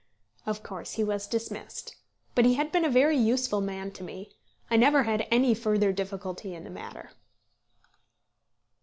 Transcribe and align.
Of 0.47 0.63
course 0.63 0.93
he 0.93 1.03
was 1.03 1.27
dismissed; 1.27 1.95
but 2.33 2.43
he 2.43 2.55
had 2.55 2.71
been 2.71 2.83
a 2.83 2.89
very 2.89 3.15
useful 3.15 3.61
man 3.61 3.91
to 3.91 4.03
me. 4.03 4.33
I 4.71 4.75
never 4.75 5.03
had 5.03 5.27
any 5.29 5.53
further 5.53 5.91
difficulty 5.93 6.55
in 6.55 6.63
the 6.63 6.71
matter. 6.71 7.11